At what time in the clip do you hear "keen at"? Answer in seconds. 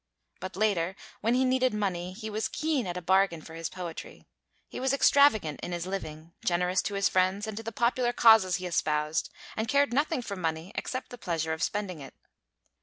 2.47-2.97